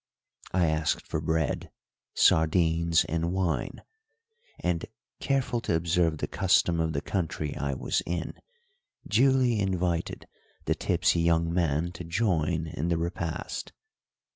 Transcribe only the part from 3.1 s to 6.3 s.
wine, and, careful to observe the